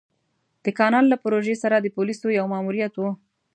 د 0.65 0.67
کانال 0.79 1.05
له 1.09 1.17
پروژې 1.23 1.55
سره 1.63 1.75
د 1.79 1.87
پوليسو 1.95 2.27
يو 2.39 2.45
ماموريت 2.53 2.93
و. 2.97 3.01